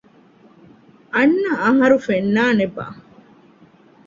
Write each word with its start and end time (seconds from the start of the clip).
އަންނަ 1.15 1.51
އަހަރު 1.63 1.97
ފެންނާނެބާ؟ 2.07 2.85